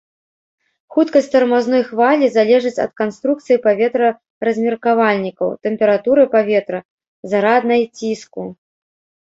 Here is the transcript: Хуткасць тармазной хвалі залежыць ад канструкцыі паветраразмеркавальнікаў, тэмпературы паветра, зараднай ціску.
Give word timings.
Хуткасць 0.93 1.27
тармазной 1.35 1.83
хвалі 1.89 2.29
залежыць 2.37 2.79
ад 2.85 2.91
канструкцыі 3.03 3.59
паветраразмеркавальнікаў, 3.67 5.47
тэмпературы 5.69 6.23
паветра, 6.35 6.79
зараднай 7.37 7.81
ціску. 7.97 8.43